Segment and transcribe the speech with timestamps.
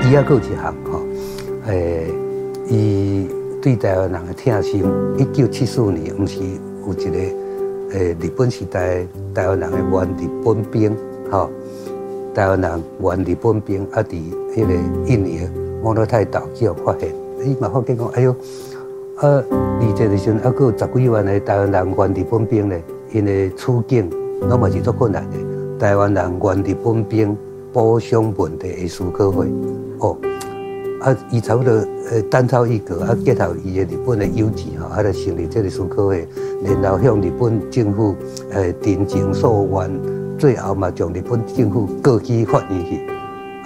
[0.00, 1.00] 伊还有一项吼，
[1.66, 2.06] 诶，
[2.68, 3.28] 伊
[3.60, 4.84] 对台湾人的疼心。
[5.18, 7.18] 一九七四年，毋是有一个
[7.92, 10.96] 诶日本时代台湾人的原日本兵，
[11.30, 11.50] 吼，
[12.32, 14.16] 台湾人原日本兵啊，伫
[14.54, 14.72] 迄个
[15.06, 15.40] 印尼
[15.82, 17.12] 摩洛泰岛就发现，
[17.44, 18.34] 伊嘛发现讲，哎哟，
[19.16, 24.08] 啊，二战的时阵，还有十几万的台湾人原日本兵咧，因的处境
[24.48, 25.36] 拢嘛是足困难的。
[25.78, 27.36] 台湾人原日本兵
[27.78, 29.46] 补偿问题的思考会，
[30.00, 30.16] 哦，
[31.00, 31.70] 啊，伊差不多
[32.10, 36.26] 呃单操一格，啊，结合伊的日本的优势吼，啊，来成立这个思考会，
[36.82, 38.16] 然后向日本政府
[38.50, 40.00] 呃真情诉愿，
[40.36, 43.00] 最后嘛将日本政府过去发言去，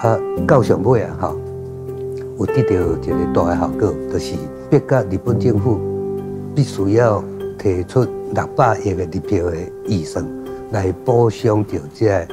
[0.07, 1.35] 啊，到上尾啊，吼，
[2.37, 4.35] 有得到一个大的效果，就是
[4.69, 5.79] 逼甲日本政府
[6.53, 7.23] 必须要
[7.57, 8.05] 提出
[8.35, 9.55] 六百亿的日票的
[9.87, 10.23] 预算。
[10.71, 12.27] 来补偿着这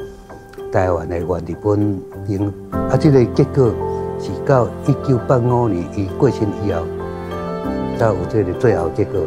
[0.72, 3.72] 台湾的原日本兵，啊，这个结果
[4.20, 6.82] 是到一九八五年伊过身以后，
[7.98, 9.20] 才有这个最后结果。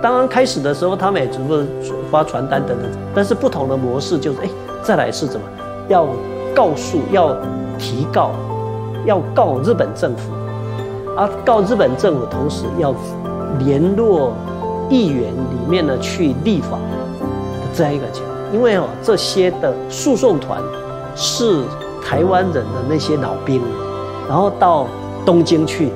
[0.00, 4.48] 当然开始的时候，他们也只是发传单等等，但是不同的模式就是，哎，
[4.82, 5.46] 再来是怎么？
[5.88, 6.06] 要
[6.54, 7.36] 告诉，要
[7.76, 8.30] 提告，
[9.04, 10.32] 要告日本政府，
[11.16, 12.94] 啊，告日本政府，同时要
[13.58, 14.32] 联络
[14.88, 16.78] 议员里面呢去立法
[17.74, 18.29] 这样一个情况。
[18.52, 20.60] 因为哦，这些的诉讼团
[21.14, 21.62] 是
[22.02, 23.62] 台湾人的那些老兵，
[24.28, 24.88] 然后到
[25.24, 25.90] 东京去，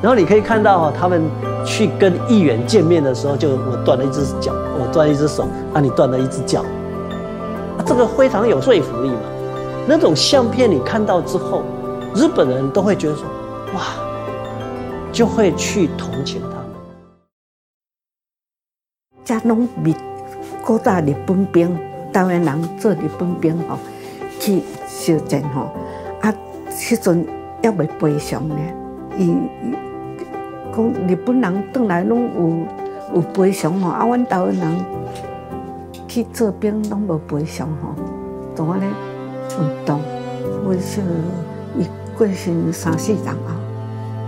[0.00, 1.22] 然后你可以看到哈，他们
[1.64, 6.64] 去跟议员见面的时候，就我断了一只脚，我断了一只手，啊，你断了一只脚，
[7.84, 9.20] 这个非常有说服力嘛。
[9.86, 11.62] 那种相片你看到之后，
[12.14, 13.24] 日本人都会觉得说，
[13.74, 13.82] 哇，
[15.12, 16.64] 就会去同情他们。
[19.24, 19.94] 加农比
[20.64, 21.78] 高大日本兵。
[22.12, 23.78] 台湾人做日本兵吼，
[24.38, 25.70] 去受战吼，
[26.20, 26.32] 啊，
[26.70, 27.26] 迄阵
[27.62, 28.56] 还未赔偿呢。
[29.16, 29.34] 伊
[30.74, 34.84] 讲日本人倒来拢有有赔偿吼，啊，阮台湾人
[36.08, 37.94] 去做兵拢无赔偿吼，
[38.54, 38.88] 怎啊咧
[39.58, 40.00] 运动？
[40.64, 41.02] 我说
[41.78, 41.86] 伊
[42.16, 43.54] 过身三四人后，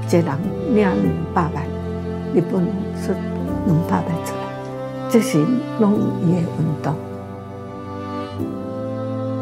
[0.08, 0.24] 一人
[0.70, 0.94] 领两
[1.34, 1.64] 百万，
[2.34, 2.64] 日本
[3.02, 3.12] 出
[3.66, 5.38] 两百万出来，这是
[5.78, 6.94] 拢伊的运动。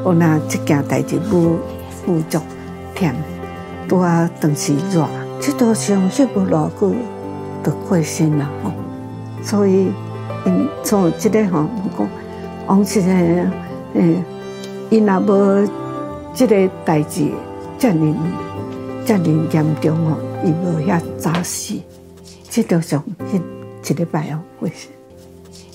[0.03, 1.59] 我那这件代志不
[2.07, 2.39] 不足
[2.95, 3.13] 忝，
[3.89, 5.07] 拄啊当时热，
[5.41, 6.95] 这都上息无偌久，
[7.63, 8.73] 就过身啦吼。
[9.43, 9.91] 所以
[10.47, 11.67] 因从这个吼，
[11.99, 12.09] 讲
[12.67, 13.47] 往时诶，
[13.95, 14.17] 诶，
[14.91, 15.69] 因若无
[16.35, 17.31] 这个代志
[17.79, 18.15] 遮尔
[19.05, 19.21] 遮尔
[19.53, 21.75] 严重吼，伊无遐早死，
[22.49, 23.03] 这都上
[23.33, 25.00] 一一礼拜哦过身。